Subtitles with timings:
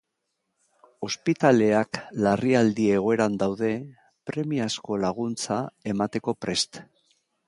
[1.07, 3.69] Ospitaleak larrialdi egoeran daude,
[4.31, 5.59] premiazko laguntza
[5.95, 6.81] emateko prest.